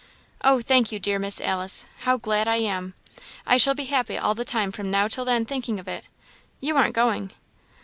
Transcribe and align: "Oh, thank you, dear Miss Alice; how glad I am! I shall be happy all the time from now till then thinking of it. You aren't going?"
"Oh, 0.43 0.61
thank 0.61 0.91
you, 0.91 0.97
dear 0.97 1.19
Miss 1.19 1.39
Alice; 1.39 1.85
how 1.99 2.17
glad 2.17 2.47
I 2.47 2.55
am! 2.55 2.95
I 3.45 3.57
shall 3.57 3.75
be 3.75 3.85
happy 3.85 4.17
all 4.17 4.33
the 4.33 4.43
time 4.43 4.71
from 4.71 4.89
now 4.89 5.07
till 5.07 5.25
then 5.25 5.45
thinking 5.45 5.79
of 5.79 5.87
it. 5.87 6.05
You 6.59 6.75
aren't 6.75 6.95
going?" 6.95 7.33